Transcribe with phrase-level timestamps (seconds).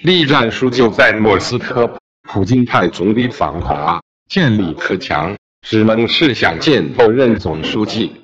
[0.00, 1.98] 栗战书就在莫斯科
[2.28, 8.21] 普京派总理访华建立克强只能是想见后任总书记。